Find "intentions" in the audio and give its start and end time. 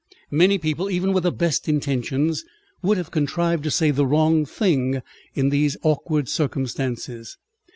1.69-2.43